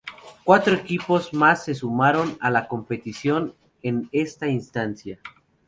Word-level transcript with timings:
Cuatro 0.43 0.73
equipos 0.73 1.31
más 1.31 1.63
se 1.65 1.75
sumaron 1.75 2.35
a 2.41 2.49
la 2.49 2.67
competición 2.67 3.53
en 3.83 4.09
esta 4.11 4.47
instancia. 4.47 5.19